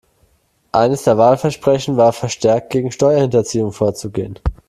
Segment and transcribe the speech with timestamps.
[0.71, 4.39] Eines der Wahlversprechen war, verstärkt gegen Steuerhinterziehung vorzugehen.